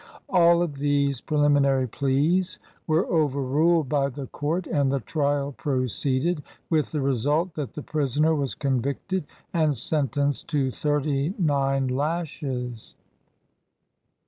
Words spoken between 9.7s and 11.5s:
sentenced to thirty